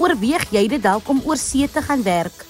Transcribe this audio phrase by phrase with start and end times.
[0.00, 2.46] Oorweeg jy dit dalk om oor see te gaan werk?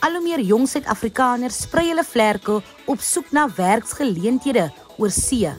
[0.00, 5.50] Al hoe meer jong Suid-Afrikaners sprei hulle vlerke op soek na werksgeleenthede oor see.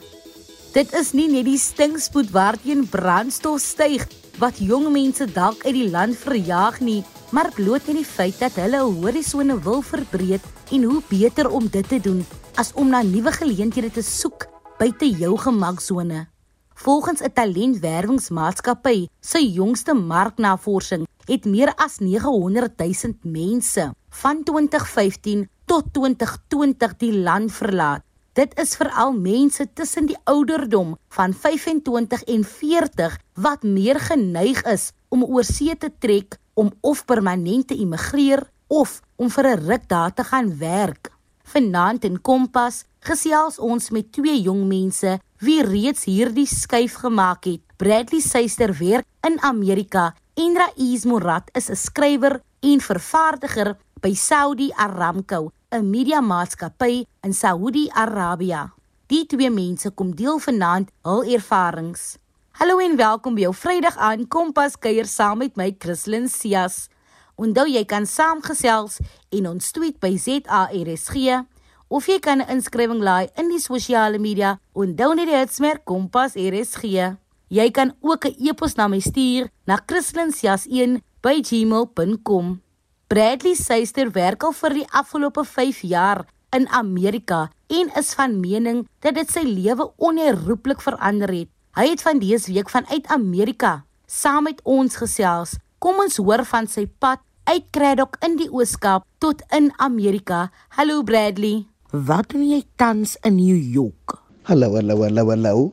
[0.74, 4.08] Dit is nie net die stinkspoed waarteen brandstof styg
[4.42, 8.58] wat jong mense dalk uit die land verjaag nie, maar bloot in die feit dat
[8.58, 10.42] hulle 'n horisone wil verbreek
[10.74, 12.26] en hoe beter om dit te doen
[12.56, 16.26] as om na nuwe geleenthede te soek buite jou gemaksone.
[16.74, 23.90] Volgens 'n talentwerwingsmaatskappy se jongste marknavorsing het meer as 900 000 mense
[24.22, 28.02] van 2015 tot 2020 die land verlaat.
[28.36, 34.90] Dit is veral mense tussen die ouderdom van 25 en 40 wat meer geneig is
[35.08, 40.14] om oorsee te trek om of permanent te immigreer of om vir 'n ruk daar
[40.14, 41.10] te gaan werk.
[41.42, 47.65] Vanaand in Kompas gesels ons met twee jong mense wie reeds hierdie skuif gemaak het.
[47.76, 54.72] Bradley Suister werk in Amerika en Raiz Murad is 'n skrywer en vervaardiger by Saudi
[54.72, 58.72] Aramco 'n media maatskappy in Saudi-Arabië.
[59.06, 62.16] Die twee mense kom deel vanaand hul ervarings.
[62.50, 66.88] Hallo en welkom by jou Vrydag aan Kompas kuier saam met my Christlyn Cias.
[67.34, 71.44] Onthou jy kan saamgesels en ons tweet by ZARSG
[71.88, 76.36] of jy kan 'n inskrywing laai in die sosiale media onthou net die hitsmerk Kompas
[76.36, 77.16] RSG.
[77.48, 82.60] Jy kan ook 'n e-pos na my stuur na christlyn.cias1@gmail.com.
[83.06, 88.88] Bradley Suister werk al vir die afgelope 5 jaar in Amerika en is van mening
[88.98, 91.48] dat dit sy lewe onherroepelik verander het.
[91.76, 95.56] Hy het van dese week vanuit Amerika saam met ons gesels.
[95.78, 100.50] Kom ons hoor van sy pad uit Craddock in die Ooskaap tot in Amerika.
[100.68, 101.66] Hallo Bradley.
[101.90, 104.18] Wat doen jy tans in New York?
[104.42, 105.72] Hallo, hallo, hallo, hallo.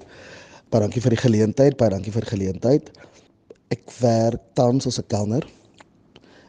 [0.73, 2.87] Baie dankie vir die geleentheid, baie dankie vir die geleentheid.
[3.69, 5.45] Ek werk tans as 'n kelner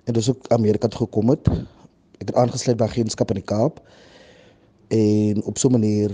[0.07, 1.45] en dis ook Amerika toe gekom het.
[2.17, 3.83] Ek het aangesluit by agentskap in die Kaap
[4.89, 6.11] en op so 'n manier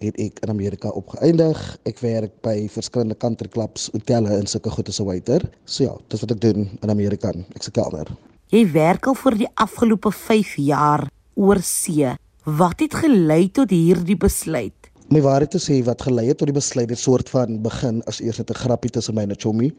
[0.00, 1.78] het ek in Amerika opgeëindig.
[1.84, 5.42] Ek werk by verskillende country clubs, hotelle en sulke goede so waiter.
[5.66, 7.32] So ja, dis wat ek doen in Amerika.
[7.54, 8.06] Ek's 'n kelner.
[8.48, 12.16] Jy werk al vir die afgelope 5 jaar oor see.
[12.44, 14.81] Wat het gelei tot hierdie besluit?
[15.12, 18.20] My waarheid te sê wat gelei het tot die besluit het soort van begin as
[18.20, 19.72] eers net 'n grappie tussen my en Chomi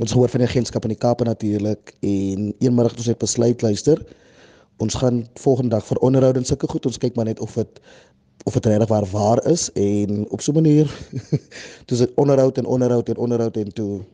[0.00, 3.62] ons hoor van die agentskap in die Kaap natuurlik en eenmiddag het ons net besluit
[3.62, 3.98] luister
[4.78, 7.80] ons gaan volgende dag vir onderhoud en sulke goed ons kyk maar net of dit
[8.44, 10.86] of dit regtig waar waar is en op so 'n manier
[11.88, 14.04] dis dit onderhoud en onderhoud en onderhoud en toe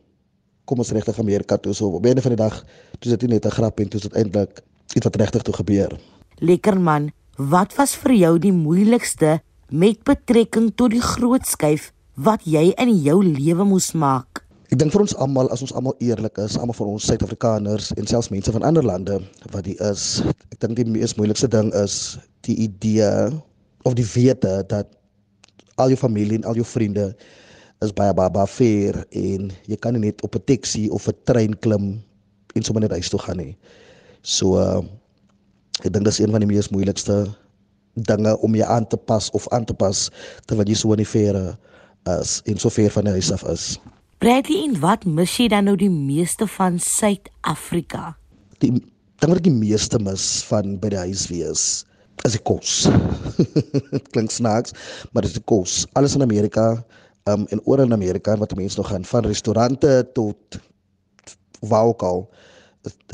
[0.65, 1.73] kom ons regtig Amerika toe.
[1.73, 2.61] So op einde van die dag
[2.99, 4.61] dis dit net 'n grap en dis uiteindelik
[4.95, 5.99] iets wat regtig toe gebeur.
[6.39, 9.41] Lekker man wat was vir jou die moeilikste
[9.71, 14.93] met betrekking tot die groot skuif wat jy in jou lewe moes maak Ek dink
[14.93, 18.53] vir ons almal as ons almal eerlik is, almal van ons Suid-Afrikaners en selfs mense
[18.55, 19.17] van ander lande
[19.51, 22.15] wat dit is, ek dink die mees moeilikste ding is
[22.47, 23.09] die idee
[23.83, 24.87] of die wete dat
[25.75, 27.09] al jou familie en al jou vriende
[27.83, 31.19] is baie baie baie ver en jy kan nie net op 'n taxi of 'n
[31.27, 31.99] trein klim
[32.55, 33.57] en sommer net huis toe gaan nie.
[34.23, 34.79] So uh,
[35.83, 37.27] ek dink dis een van die mees moeilikste
[37.93, 40.09] dinge om jy aan te pas of aan te pas
[40.45, 41.39] terwyl jy so in die ver
[42.19, 43.75] is en so ver van die huis af is.
[44.21, 48.15] Bradley, en wat mis jy dan nou die meeste van Suid-Afrika?
[48.61, 48.71] Die
[49.21, 51.63] ding wat ek die meeste mis van by die huis wees
[52.25, 52.85] is die kos.
[54.13, 54.75] Klink snaaks,
[55.09, 55.85] maar dit is die kos.
[55.97, 56.83] Alles in Amerika,
[57.29, 60.59] um en oor in Amerika wat mense nog gaan van restaurante tot
[61.65, 62.25] waar ook al.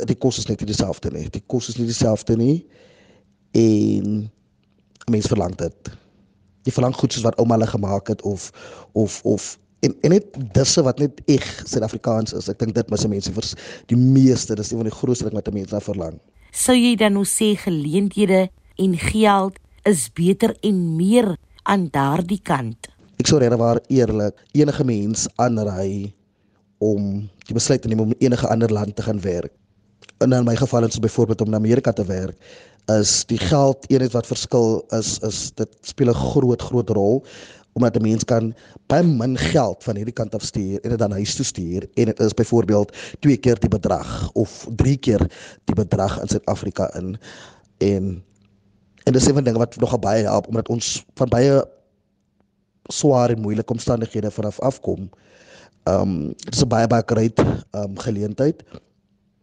[0.07, 1.27] Die kos is net nie dieselfde nie.
[1.31, 2.65] Die kos is nie dieselfde nie.
[3.55, 4.27] En
[5.07, 5.91] mense verlang dit.
[6.67, 8.49] Jy verlang goed soos wat ouma hulle gemaak het of
[8.91, 9.53] of of
[9.85, 12.49] en en net disse wat net eg Suid-Afrikaans is.
[12.51, 13.47] Ek dink dit mis mense vir
[13.87, 16.19] die meeste, dis een van die grootste ding wat mense na verlang.
[16.51, 18.49] Sou jy dan nou sê geleenthede
[18.83, 19.55] en geld
[19.87, 22.91] is beter en meer aan daardie kant?
[23.15, 26.11] Ek sou regtig waar eerlik enige mens aanraai
[26.83, 29.55] om die besluit te neem om in enige ander land te gaan werk.
[30.19, 32.35] En in my geval is dit byvoorbeeld om in Amerika te werk
[32.91, 37.25] is die geld eenheid wat verskil is is dit speel 'n groot groot rol
[37.73, 38.53] omdat 'n mens kan
[38.87, 42.05] baie min geld van hierdie kant af stuur en dit dan huis toe stuur en
[42.05, 45.21] dit is byvoorbeeld twee keer die bedrag of drie keer
[45.65, 47.17] die bedrag in Suid-Afrika in
[47.77, 48.23] en
[49.03, 51.63] en dis van dinge wat nogal baie help omdat ons van baie
[52.91, 55.09] swaar en moeilike omstandighede vanaf afkom.
[55.87, 57.39] Um dit is 'n baie baie groot
[57.71, 58.63] um geleentheid.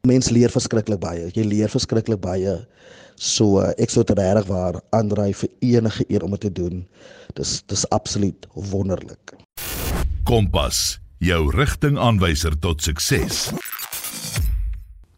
[0.07, 1.31] Mense leer verskriklik baie.
[1.33, 2.67] Jy leer verskriklik baie.
[3.15, 6.85] So uh, ek sou dit regtig waar aandry vir enige een om dit te doen.
[7.39, 9.35] Dis dis absoluut wonderlik.
[10.25, 13.53] Kompas, jou rigtingaanwyser tot sukses.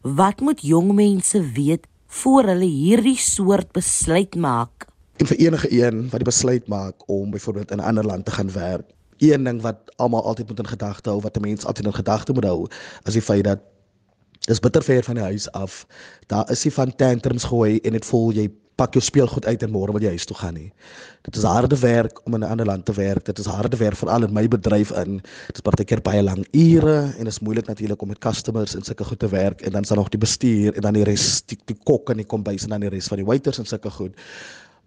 [0.02, 4.86] Wat moet jong mense weet voor hulle hierdie soort besluit maak?
[5.16, 8.30] En vir enige een wat die besluit maak om byvoorbeeld in 'n ander land te
[8.30, 8.86] gaan werk,
[9.18, 12.32] een ding wat almal altyd moet in gedagte hou, wat 'n mens altyd in gedagte
[12.32, 12.68] moet hou,
[13.04, 13.60] is die feit dat
[14.46, 15.84] dis bitter ver van die huis af.
[16.30, 18.46] Daar is nie van tantrums gooi en dit voel jy
[18.76, 20.68] pak jou speelgoed uit en môre moet jy huis toe gaan nie.
[21.24, 23.24] Dit is harde werk om in 'n ander land te werk.
[23.24, 25.16] Dit is harde werk veral in my bedryf in.
[25.46, 28.82] Dit is partykeer baie lang ure en dit is moeilik natuurlik om met customers en
[28.82, 31.42] sulke goed te werk en dan is daar nog die bestuur en dan die res
[31.46, 33.90] die, die kok en die kombuis en dan die res van die waiters en sulke
[33.90, 34.14] goed.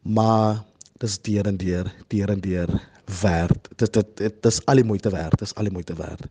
[0.01, 0.63] Maar
[0.99, 2.79] dis deur en deur, deur en deur
[3.21, 3.69] werd.
[3.75, 6.25] Dit dit dit is al die moeite werd, dis al die moeite werd.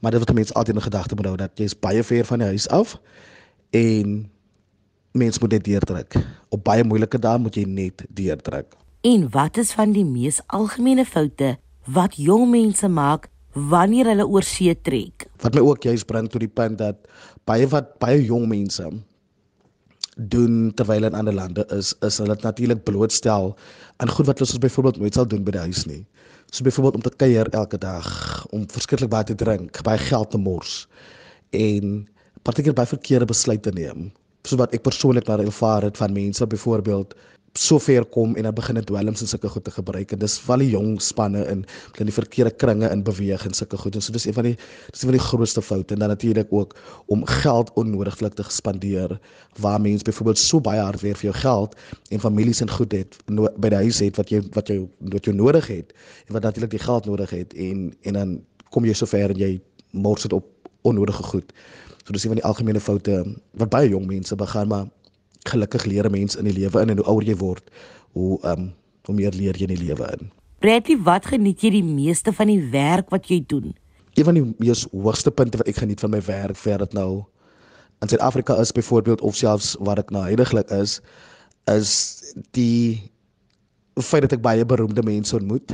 [0.00, 2.42] Maar dit wat mense altyd in gedagte moet hou dat jy is baie ver van
[2.42, 2.96] die huis af
[3.70, 4.30] en
[5.16, 6.16] mens moet net deurdruk.
[6.48, 8.76] Op baie moeilike dae moet jy net deurdruk.
[9.06, 11.56] En wat is van die mees algemene foute
[11.86, 15.28] wat jong mense maak wanneer hulle oor see trek?
[15.40, 17.06] Wat my ook juist bring tot die punt dat
[17.48, 18.90] baie wat baie jong mense
[20.16, 23.56] doen terwyl in ander lande is is hulle natuurlik blootstel
[23.96, 26.04] aan goed wat soos byvoorbeeld nooit sal doen by die huis nie.
[26.50, 28.08] So byvoorbeeld om te kuier elke dag,
[28.50, 30.86] om verskriklik baie te drink, baie geld te mors
[31.50, 32.06] en
[32.42, 34.10] partykeer baie verkeerde besluite neem
[34.46, 37.14] so wat ek persoonlik maar ervaar het van mense byvoorbeeld
[37.58, 40.38] so ver kom en dan begin dit dwelms en sulke goed te gebruik en dis
[40.46, 41.64] val die jong spanne in
[41.98, 44.56] in die verkeerde kringe in beweeg en sulke goed en so dis een van die
[44.56, 46.76] dis een van die grootste foute en dan natuurlik ook
[47.06, 49.18] om geld onnodiglik te spandeer
[49.60, 51.78] waar mense byvoorbeeld so baie hard werk vir jou geld
[52.10, 54.82] en families en goed het no, by die huis het wat jy wat jy
[55.12, 58.36] wat jy nodig het en wat natuurlik die geld nodig het en en dan
[58.70, 59.56] kom jy so ver en jy
[59.96, 60.44] mors dit op
[60.86, 61.52] onnodige goed.
[62.04, 63.16] So dis een van die algemene foute
[63.58, 64.86] wat baie jong mense begaan, maar
[65.48, 67.70] gelukkig leer mense in die lewe in en hoe ouer jy word,
[68.16, 68.74] hoe ehm um,
[69.06, 70.30] hoe meer leer jy in die lewe in.
[70.58, 73.70] Bradley, wat geniet jy die meeste van die werk wat jy doen?
[74.18, 77.22] Een van die mees hoogste punte wat ek geniet van my werk, ver dit nou
[78.02, 80.98] in Suid-Afrika is byvoorbeeld of selfs waar ek nou heidaglik is,
[81.70, 81.92] is
[82.58, 82.98] die
[84.02, 85.70] feit dat ek baie beroemde mense ontmoet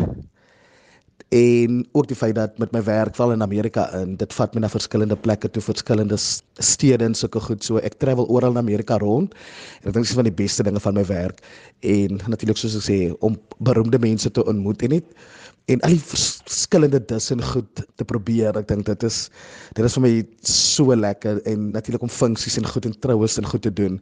[1.28, 4.62] en ook die feit dat met my werk val in Amerika in dit vat my
[4.64, 6.16] na verskillende plekke toe verskillende
[6.60, 7.64] stede en sulke goed.
[7.64, 9.34] So ek travel oral in Amerika rond
[9.82, 11.44] en ek dink dit is van die beste dinge van my werk.
[11.80, 15.14] En natuurlik soos ek sê om beroemde mense te ontmoet en net
[15.70, 18.56] en al die verskillende dis en goed te probeer.
[18.58, 19.28] Ek dink dit is
[19.76, 20.12] dit is vir my
[20.48, 24.00] so lekker en natuurlik om funksies en goed en troues en goed te doen.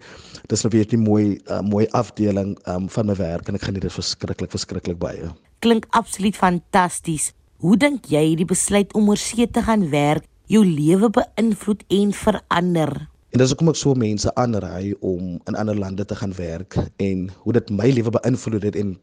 [0.49, 3.83] Dis nou weer 'n mooi uh, mooi afdeling um, van my werk en ek geniet
[3.83, 7.31] dit verskriklik verskriklik baie klink absoluut fantasties.
[7.61, 12.15] Hoe dink jy die besluit om oor see te gaan werk jou lewe beïnvloed en
[12.17, 12.95] verander?
[13.31, 17.29] En dis hoekom ek so mense aanraai om in ander lande te gaan werk en
[17.45, 18.97] hoe dit my lewe beïnvloed het en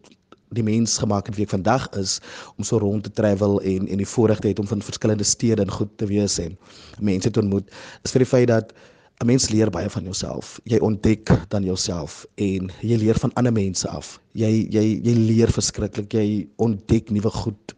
[0.57, 2.17] die mens gemaak het wie ek vandag is
[2.55, 5.61] om so rond te travel en en die voorreg te hê om van verskillende stede
[5.61, 6.57] en goed te wees en
[6.99, 7.69] mense te ontmoet
[8.03, 8.73] is vir die feit dat
[9.17, 10.59] 'n mens leer baie van jouself.
[10.63, 14.19] Jy ontdek dan jouself en jy leer van ander mense af.
[14.37, 16.13] Jy jy jy leer verskriklik.
[16.13, 17.73] Jy ontdek nuwe goed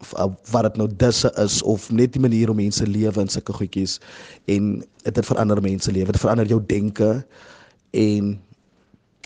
[0.52, 3.96] wat dit nou disse is of net die manier hoe mense lewe en sulke goedjies
[4.52, 6.12] en dit verander mense lewe.
[6.12, 7.24] Dit verander jou denke
[7.96, 8.36] en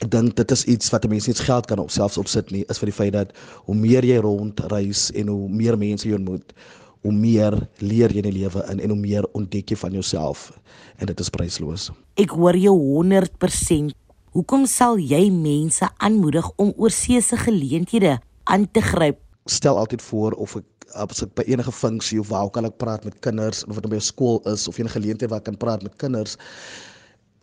[0.03, 2.65] ek dink dit is iets wat 'n mens nie geld kan op selfs opsit nie
[2.69, 3.35] is vir die feit dat
[3.67, 6.55] hoe meer jy rondreis en hoe meer mense jy ontmoet
[7.05, 7.55] hoe meer
[7.85, 10.49] leer jy in die lewe in en hoe meer ontdek jy van jouself
[10.96, 11.91] en dit is prysloos.
[12.20, 13.93] Ek hoor jou 100%.
[14.34, 18.17] Hoekom sal jy mense aanmoedig om oorseese geleenthede
[18.51, 19.20] aan te gryp?
[19.46, 23.05] Stel altyd voor of ek as ek by enige funksie of waar kan ek praat
[23.05, 25.82] met kinders of wat by 'n skool is of enige geleentheid waar ek kan praat
[25.82, 26.37] met kinders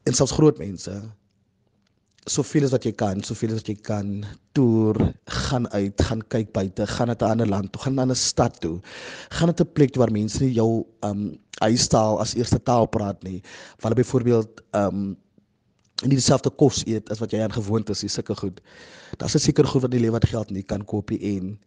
[0.07, 0.91] en selfs groot mense
[2.29, 4.09] soveel as wat jy kan, soveel as wat jy kan
[4.53, 8.15] toer, gaan uit, gaan kyk buite, gaan na 'n ander land toe, gaan na 'n
[8.15, 8.79] stad toe.
[9.31, 13.41] Gaan na 'n plek waar mense nie jou um huistaal as eerste taal praat nie.
[13.81, 15.17] Waar byvoorbeeld um
[16.03, 18.61] nie dieselfde kos eet as wat jy aan gewoond is, dis sulke goed.
[19.17, 21.59] Daar's 'n seker goed wat die lewe wat geld nie kan koop nie en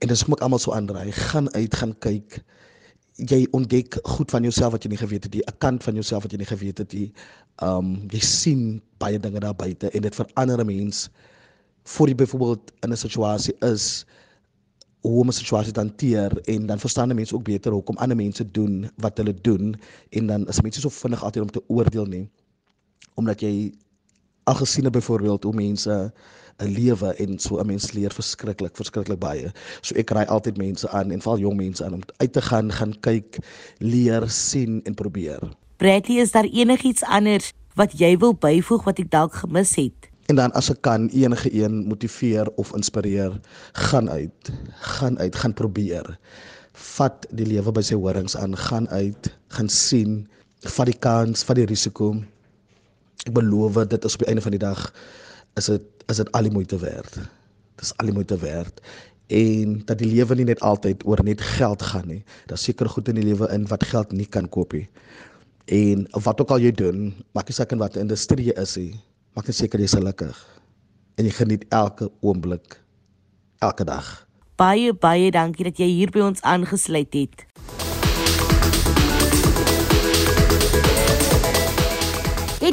[0.00, 2.44] en dis kom ek almal so aandraai, gaan uit, gaan kyk
[3.16, 6.22] jy ontdek goed van jouself wat jy nie geweet het nie, 'n kant van jouself
[6.22, 7.12] wat jy nie geweet het nie.
[7.62, 11.08] Um jy sien baie dinge daar buite en dit verander 'n mens
[11.84, 14.04] voor jy byvoorbeeld in 'n situasie is
[15.00, 18.50] hoe om 'n situasie te hanteer en dan verstaan mense ook beter hoekom ander mense
[18.50, 19.76] doen wat hulle doen
[20.10, 22.30] en dan is mense so vinnig altyd om te oordeel nie
[23.14, 23.72] omdat jy
[24.46, 26.12] al gesien het byvoorbeeld hoe mense
[26.62, 29.52] 'n lewe en so 'n mens leer verskriklik verskriklik baie.
[29.80, 32.72] So ek raai altyd mense aan en val jong mense aan om uit te gaan,
[32.72, 33.38] gaan kyk,
[33.78, 35.40] leer, sien en probeer.
[35.76, 40.08] Bradley, is daar enigiets anders wat jy wil byvoeg wat ek dalk gemis het?
[40.26, 43.40] En dan as ek kan enige een motiveer of inspireer,
[43.72, 44.52] gaan uit.
[44.80, 46.18] Gaan uit, gaan probeer.
[46.72, 50.26] Vat die lewe by sy horings aan, gaan uit, gaan sien
[50.64, 52.14] vat die kans, vat die risiko.
[53.24, 54.92] Ek beloof dit is op die einde van die dag
[55.56, 57.14] is dit is dit al die moeite werd.
[57.74, 58.80] Dit is al die moeite werd
[59.26, 62.22] en dat die lewe nie net altyd oor net geld gaan nie.
[62.46, 64.86] Daar's seker goed in die lewe in wat geld nie kan koop nie.
[65.66, 69.00] En wat ook al jy doen, maak nie saak in watter industrie jy is nie,
[69.34, 70.38] maak net seker jy's gelukkig
[71.16, 72.78] en jy geniet elke oomblik
[73.64, 74.06] elke dag.
[74.56, 77.46] Baie baie dankie dat jy hier by ons aangesluit het.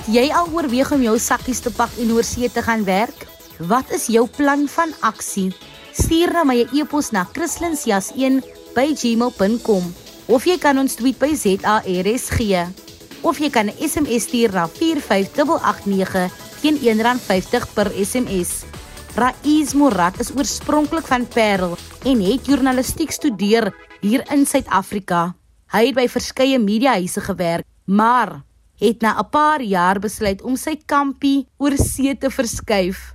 [0.03, 3.22] Het jy al oorweeg om jou sakkies te pak en oor see te gaan werk?
[3.72, 5.55] Wat is jou plan van aksie?
[5.95, 9.83] Stuur na my 'n e e-pos na christlinsjas1@gmail.com
[10.27, 12.67] of jy kan ons tweet by ZARSG
[13.22, 16.31] of jy kan 'n SMS stuur na 45889
[16.62, 18.63] teen R1.50 per SMS.
[19.15, 25.36] Raiz Morat is oorspronklik van Parel en het journalistiek studeer hier in Suid-Afrika.
[25.72, 28.43] Hy het by verskeie mediahuise gewerk, maar
[28.80, 33.13] het na 'n paar jaar besluit om sy kampie oor see te verskuif.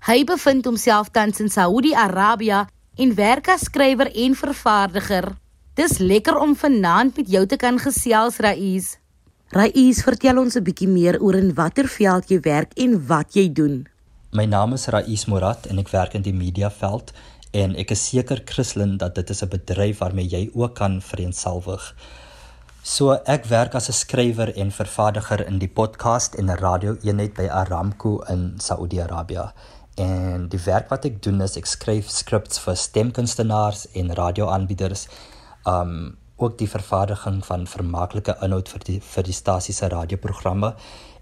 [0.00, 5.36] Hy bevind homself tans in Saudi-Arabië en werk as skrywer en vervaardiger.
[5.74, 8.96] Dis lekker om vanaand met jou te kan gesels, Raiz.
[9.50, 13.52] Raiz, vertel ons 'n bietjie meer oor in watter veld jy werk en wat jy
[13.52, 13.86] doen.
[14.32, 17.12] My naam is Raiz Morat en ek werk in die mediaveld
[17.52, 21.94] en ek is seker Christlyn dat dit is 'n bedryf waarmee jy ook kan vereensalwig.
[22.82, 27.46] So ek werk as 'n skrywer en vervaardiger in die podcast en 'n radio-eenheid by
[27.48, 29.52] Aramco in Saudi-Arabië.
[29.96, 35.08] En die werk wat ek doen is ek skryf skripts vir stemkunstenaars en radioaanbieders.
[35.66, 40.74] Um ook die vervaardiging van vermaaklike inhoud vir die vir die stasie se radioprogramme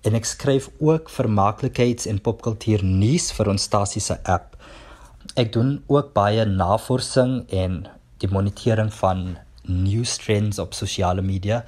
[0.02, 4.56] en ek skryf ook vermaaklikheids- en popkultuur nuus vir ons stasie se app.
[5.34, 7.88] Ek doen ook baie navorsing en
[8.18, 9.38] die monitering van
[9.68, 11.64] news trends op sosiale media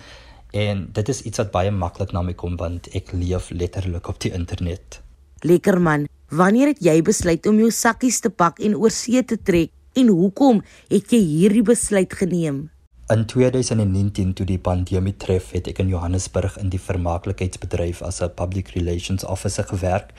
[0.51, 4.19] en dit is iets wat baie maklik na my kom want ek leef letterlik op
[4.21, 5.01] die internet.
[5.47, 9.39] Lekker man, wanneer het jy besluit om jou sakkies te pak en oor see te
[9.39, 12.69] trek en hoekom het jy hierdie besluit geneem?
[13.11, 18.31] In 2019 toe die pandemie tref, het ek in Johannesburg in die vermaaklikheidsbedryf as 'n
[18.39, 20.13] public relations officer gewerk.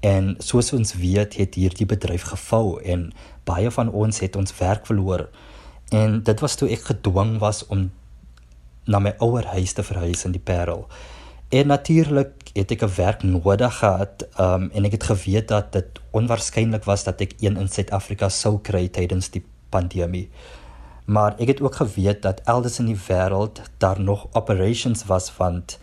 [0.00, 3.12] En soos ons weet, het hierdie bedryf gevou en
[3.44, 5.28] baie van ons het ons werk verloor.
[5.94, 7.88] En dit was toe ek gedwing was om
[8.90, 10.86] na my ouer huis te verhuis in die Parel.
[11.54, 16.00] En natuurlik het ek 'n werk nodig gehad, um, en ek het geweet dat dit
[16.10, 20.28] onwaarskynlik was dat ek een in Suid-Afrika sou kry tydens die pandemie.
[21.04, 25.78] Maar ek het ook geweet dat elders in die wêreld daar nog operations was want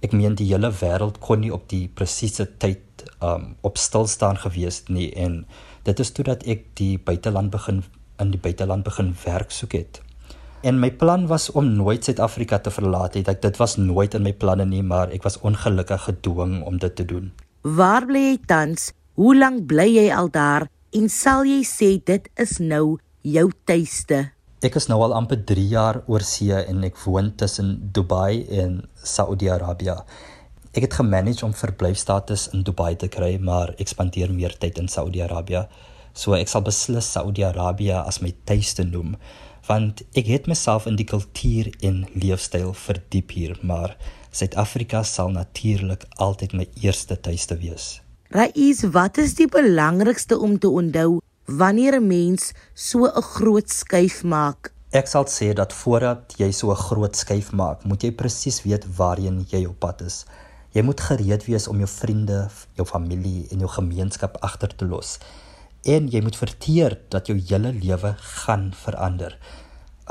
[0.00, 2.80] ek meen die hele wêreld kon nie op die presiese tyd
[3.22, 5.46] um op stil staan gewees nie en
[5.82, 7.82] dit is toe dat ek die buiteland begin
[8.18, 10.00] in die buiteland begin werk soek het.
[10.60, 13.28] En my plan was om nooit Suid-Afrika te verlaat het.
[13.30, 16.96] Ek dit was nooit in my planne nie, maar ek was ongelukkig gedwing om dit
[16.98, 17.30] te doen.
[17.62, 18.90] Waar bly jy tans?
[19.14, 20.66] Hoe lank bly jy al daar?
[20.94, 24.24] En sal jy sê dit is nou jou tuiste?
[24.64, 28.80] Ek is nou al amper 3 jaar oor see en ek woon tussen Dubai en
[28.98, 29.94] Saudi-Arabië.
[30.74, 34.90] Ek het gemanage om verblyfstatus in Dubai te kry, maar ek spandeer meer tyd in
[34.90, 35.68] Saudi-Arabië.
[36.18, 39.14] So ek sal beslis Saudi-Arabië as my tuiste noem
[39.68, 43.98] want ek het myself in die kultuur en leefstyl verdiep hier, maar
[44.32, 47.98] Suid-Afrika sal natuurlik altyd my eerste tuiste wees.
[48.32, 51.20] Raiz, wat is die belangrikste om te onthou
[51.60, 54.72] wanneer 'n mens so 'n groot skuif maak?
[54.90, 58.84] Ek sal sê dat voordat jy so 'n groot skuif maak, moet jy presies weet
[58.96, 60.24] waarheen jy op pad is.
[60.72, 65.18] Jy moet gereed wees om jou vriende, jou familie en jou gemeenskap agter te los
[65.88, 69.38] en jy moet verteer dat jou hele lewe gaan verander.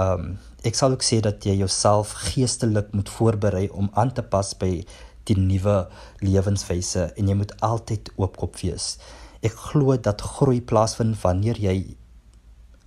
[0.01, 4.49] Um ek sal ook sê dat jy jouself geestelik moet voorberei om aan te pas
[4.59, 4.81] by
[5.29, 5.77] die nuwe
[6.23, 8.97] lewenswyse en jy moet altyd oopkop wees.
[9.45, 11.77] Ek glo dat groei plaasvind wanneer jy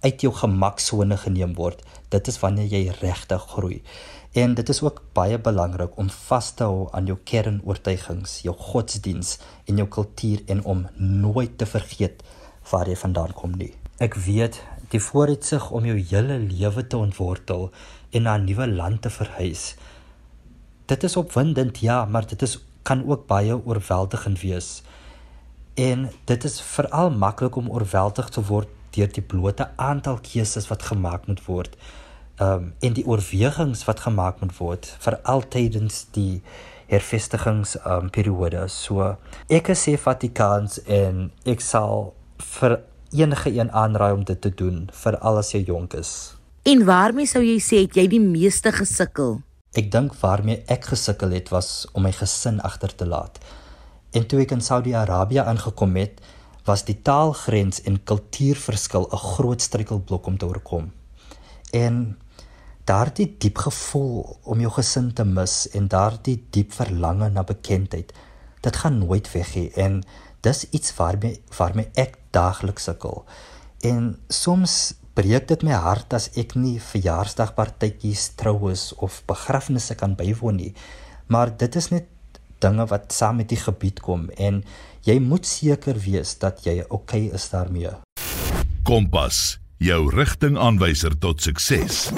[0.02, 1.80] uit jou gemaksone geneem word.
[2.12, 3.80] Dit is wanneer jy regtig groei.
[4.36, 9.38] En dit is ook baie belangrik om vas te hou aan jou kernoortuigings, jou godsdiens
[9.66, 12.22] en jou kultuur en om nooit te vergeet
[12.70, 13.72] waar jy vandaan kom nie.
[13.98, 17.70] Ek weet die vooruitsig om jou hele lewe te ontwortel
[18.10, 19.76] en na 'n nuwe land te verhuis.
[20.86, 24.82] Dit is opwindend, ja, maar dit is kan ook baie oorweldigend wees.
[25.74, 30.82] En dit is veral maklik om oorweldig te word deur die blote aantal keuses wat
[30.82, 31.76] gemaak moet word.
[32.40, 36.42] Ehm um, en die oorwegings wat gemaak moet word vir altydens die
[36.86, 38.68] hervestigings ehm um, periode.
[38.68, 39.16] So
[39.48, 42.80] ek sê Vatikans en ek sal vir
[43.10, 46.36] enige een aanraai om dit te doen vir al as jy jonk is.
[46.62, 49.40] En waarmee sou jy sê het jy die meeste gesukkel?
[49.72, 53.38] Ek dink waarmee ek gesukkel het was om my gesin agter te laat.
[54.12, 56.20] En toe ek in Saudi-Arabië aangekom het,
[56.66, 60.92] was die taalgrens en kultuurverskil 'n groot struikelblok om te oorkom.
[61.72, 62.18] En
[62.84, 68.12] daardie diep gevoel om jou gesin te mis en daardie diep verlange na bekendheid,
[68.60, 70.02] dit gaan nooit weg nie en
[70.40, 73.24] dis iets waarmee waarmee ek daagliks sukkel.
[73.86, 80.60] En soms breek dit my hart as ek nie verjaarsdagpartytjies, troues of begrafnisse kan bywoon
[80.60, 80.72] nie.
[81.28, 82.08] Maar dit is net
[82.60, 84.62] dinge wat saam met die gebied kom en
[85.06, 87.92] jy moet seker wees dat jy oukei okay is daarmee.
[88.84, 92.10] Kompas, jou rigtingaanwyser tot sukses.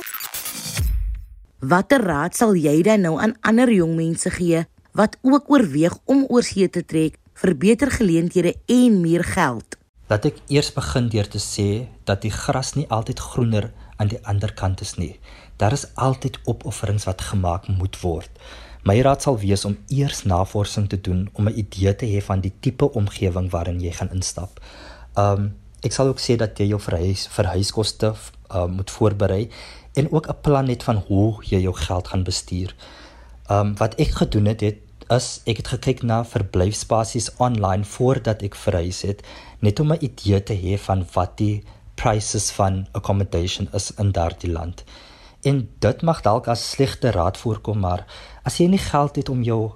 [1.62, 4.64] Watter raad sal jy dan nou aan ander jong mense gee
[4.98, 9.78] wat ook oorweeg om oorsee te trek vir beter geleenthede en meer geld?
[10.12, 14.18] Laat ek eers begin deur te sê dat die gras nie altyd groener aan die
[14.28, 15.14] ander kant is nie.
[15.56, 18.28] Daar is altyd opofferings wat gemaak moet word.
[18.84, 22.44] My raad sal wees om eers navorsing te doen om 'n idee te hê van
[22.44, 24.60] die tipe omgewing waarin jy gaan instap.
[25.16, 29.48] Um ek sal ook sê dat jy jou verhuis verhuiskoste uh, moet voorberei
[29.94, 32.74] en ook 'n plan het van hoe jy jou geld gaan bestuur.
[33.48, 34.78] Um wat ek gedoen het, het
[35.10, 39.22] is ek het gekyk na verblyfspasies online voordat ek verhuis het,
[39.60, 41.62] net om 'n idee te hê van wat die
[41.94, 44.84] prices van accommodation is in daardie land.
[45.42, 48.06] En dit mag dalk as slegte raad voorkom, maar
[48.44, 49.72] as jy nie geld het om jou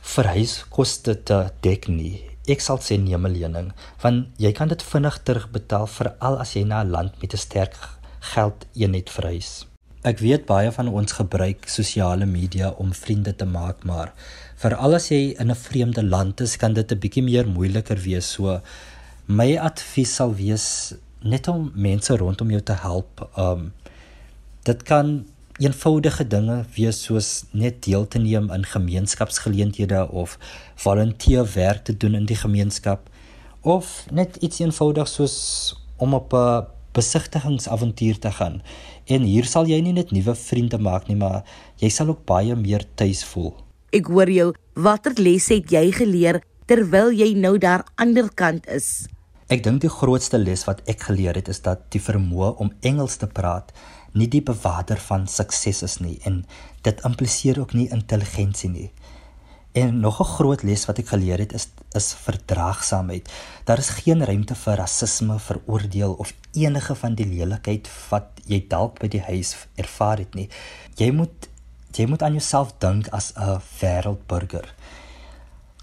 [0.00, 5.18] verhuiskoste te dek nie, ek sal sê neem 'n lening, want jy kan dit vinnig
[5.24, 7.76] terugbetaal veral as jy na 'n land met 'n sterk
[8.20, 9.66] geld eenheid verhuis.
[10.04, 14.12] Ek weet baie van ons gebruik sosiale media om vriende te maak, maar
[14.64, 18.26] veral as jy in 'n vreemde land is, kan dit 'n bietjie meer moeiliker wees.
[18.32, 18.60] So
[19.26, 23.28] my advies sal wees net om mense rondom jou te help.
[23.36, 23.72] Um
[24.64, 25.26] dit kan
[25.60, 30.38] eenvoudige dinge wees soos net deel te neem aan gemeenskapsgeleenthede of
[30.74, 33.10] volunteerwerk te doen in die gemeenskap
[33.62, 35.36] of net iets eenvoudig soos
[35.96, 38.62] om op 'n besigtigingsavontuur te gaan.
[39.04, 41.44] En hier sal jy nie net nuwe vriende maak nie, maar
[41.76, 43.63] jy sal ook baie meer tuis voel.
[43.94, 49.04] Ek hoor jou, watter les het jy geleer terwyl jy nou daar ander kant is?
[49.46, 53.20] Ek dink die grootste les wat ek geleer het is dat die vermoë om Engels
[53.22, 53.70] te praat
[54.18, 56.42] nie die bewaarder van sukses is nie en
[56.82, 58.90] dit impliseer ook nie intelligensie nie.
[59.78, 63.30] En nog 'n groot les wat ek geleer het is is verdraagsaamheid.
[63.64, 68.98] Daar is geen ruimte vir rasisme, veroordeel of enige van die lelikheid wat jy dalk
[68.98, 70.48] by die huis ervaar het nie.
[70.96, 71.53] Jy moet
[71.98, 74.66] jy moet aan jouself dink as 'n wêreldburger.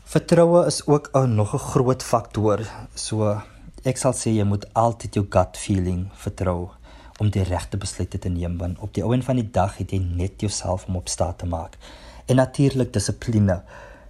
[0.04, 2.60] Vertroue is ook 'n nog 'n groot faktor.
[2.96, 3.42] So
[3.84, 6.70] ek sal sê jy moet altyd jou gut feeling vertrou
[7.18, 10.00] om die regte besluite te neem want op die ouen van die dag het jy
[10.00, 11.78] net jouself om op staat te maak.
[12.26, 13.62] En natuurlik dissipline.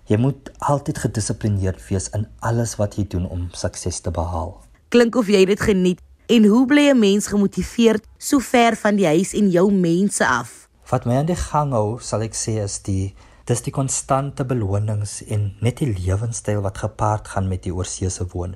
[0.05, 4.61] Jy moet altyd gedissiplineerd wees in alles wat jy doen om sukses te behaal.
[4.89, 5.99] Klink of jy dit geniet.
[6.25, 10.70] En hoe bly 'n mens gemotiveerd so ver van die huis en jou mense af?
[10.91, 13.15] Wat my aan die gang hou, sal ek sê is die
[13.49, 18.55] dis die konstante belonings en net die lewenstyl wat gepaard gaan met die oorseese woon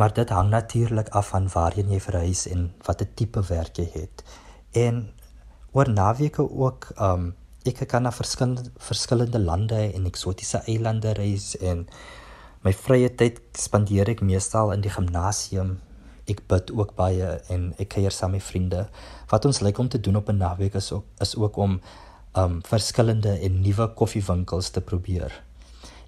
[0.00, 4.22] maar dit hang natuurlik af van waarheen jy verhuis en watter tipe werk jy het.
[4.72, 5.02] En
[5.76, 7.34] oor naweke ook um
[7.68, 11.82] ek kan na verskillende verskillende lande en eksotiese eilande reis en
[12.64, 15.76] my vrye tyd spandeer ek meestal in die gimnasium.
[16.30, 18.86] Ek bid ook baie en ek kuier saam met vriende.
[19.30, 21.80] Wat ons lyk om te doen op 'n naweek is ook is ook om
[22.38, 25.42] um verskillende en nuwe koffiewinkels te probeer.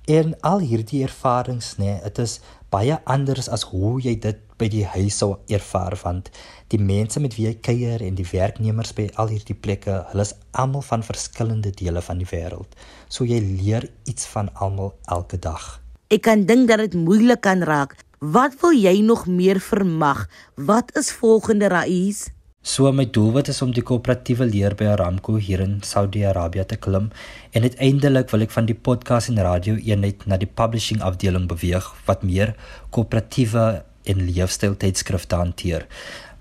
[0.04, 4.66] En al hierdie ervarings nê, nee, dit is baie anders as hoe jy dit by
[4.68, 6.30] die huis sou ervaar want
[6.74, 10.34] die mense met wie jy kuier en die werknemers by al hierdie plekke, hulle is
[10.58, 12.74] almal van verskillende dele van die wêreld.
[13.08, 15.78] So jy leer iets van almal elke dag.
[16.10, 17.94] Ek kan dink dat dit moeilik kan raak.
[18.22, 20.28] Wat wil jy nog meer vermag?
[20.54, 22.28] Wat is volgende Rais?
[22.62, 27.08] So my doelwit is om die koöperatiewe leer by Aramco hier in Saudi-Arabië te klim
[27.50, 31.88] en uiteindelik wil ek van die podcast en radio eenheid na die publishing afdeling beweeg
[32.06, 32.54] wat meer
[32.94, 33.64] koöperatiewe
[34.06, 35.90] en leefstyl tydskrifte hanteer.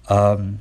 [0.05, 0.59] Um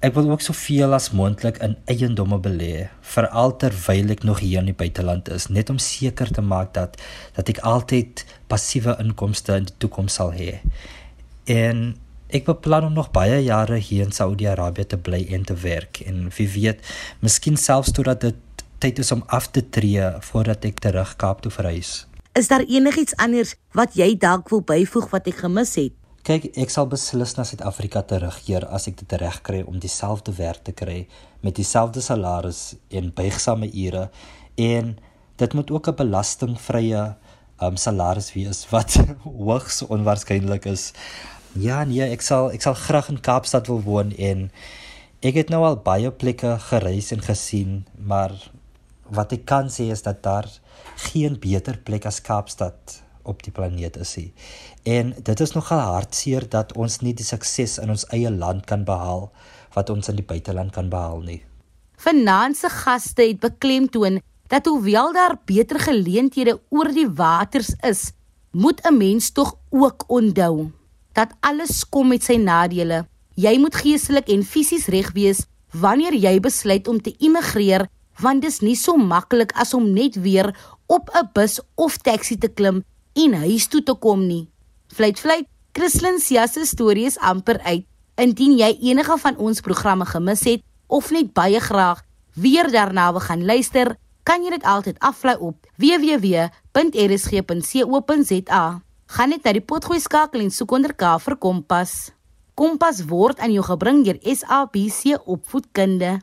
[0.00, 4.70] ek wil ook soveel as moontlik in eiendomme belê, veral terwyl ek nog hier in
[4.70, 7.00] die buiteland is, net om seker te maak dat
[7.38, 10.60] dat ek altyd passiewe inkomste in die toekoms sal hê.
[11.46, 11.96] En
[12.28, 16.26] Ek beplan om nog baie jare hier in Saudi-Arabië te bly en te werk en
[16.36, 16.82] wie weet,
[17.24, 21.52] miskien selfs totdat dit tyd is om af te tree voordat ek terug Kaap toe
[21.54, 22.04] verhuis.
[22.36, 25.96] Is daar enigiets anders wat jy dalk wil byvoeg wat ek gemis het?
[26.28, 30.74] Kyk, ek sal beslis na Suid-Afrika terugkeer as ek dit regkry om dieselfde werk te
[30.76, 30.96] kry
[31.40, 34.02] met dieselfde salaris en buigsame ure
[34.60, 34.90] en
[35.40, 37.06] dit moet ook 'n belastingvrye
[37.64, 38.98] um, salaris wees wat
[39.48, 40.92] hoogs onwaarskynlik is.
[41.56, 44.50] Ja, nee, ek sal ek sal graag in Kaapstad wil woon en
[45.24, 48.36] ek het nou al baie plekke gereis en gesien, maar
[49.08, 50.52] wat ek kan sê is dat daar
[51.08, 54.32] geen beter plek as Kaapstad op die planeet is nie.
[54.88, 58.86] En dit is nogal hartseer dat ons nie die sukses in ons eie land kan
[58.88, 59.28] behaal
[59.76, 61.42] wat ons in die buiteland kan behaal nie.
[61.98, 68.12] Finanse gaste het beklemtoon dat hoewel daar beter geleenthede oor die waters is,
[68.50, 70.70] moet 'n mens tog ook onthou
[71.12, 73.06] dat alles kom met sy nadele.
[73.34, 77.86] Jy moet geestelik en fisies reg wees wanneer jy besluit om te immigreer,
[78.20, 80.54] want dit is nie so maklik as om net weer
[80.86, 82.84] op 'n bus of taxi te klim
[83.18, 84.48] en huis toe te kom nie.
[84.94, 87.84] Vlieg vlieg, Christlyn Sia se storie is amper uit.
[88.18, 92.02] Indien jy enige van ons programme gemis het of net baie graag
[92.34, 96.50] weer daarna wil gaan luister, kan jy dit altyd aflaai op www.rsg.co.za.
[99.08, 102.12] Gaan net na die potgooi skakel en soek onder K vir Kompas.
[102.58, 106.18] Kompas word aan jou gebring deur SABC Opvoedkunde.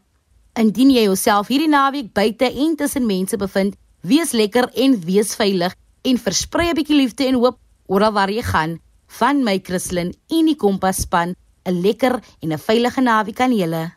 [0.59, 5.73] Indien jy jouself hierdie naweek buite en tussen mense bevind, wees lekker en wees veilig
[6.05, 8.79] en versprei 'n bietjie liefde en hoop oral waar jy gaan.
[9.19, 13.93] Van my Christlyn en die Kompas span, 'n lekker en 'n veilige naweek aan julle.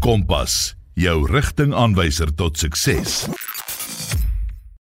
[0.00, 3.26] Kompas, jou rigtingaanwyser tot sukses.